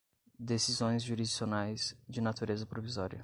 decisões 0.39 1.03
jurisdicionais, 1.03 1.95
de 2.09 2.21
natureza 2.21 2.65
provisória 2.65 3.19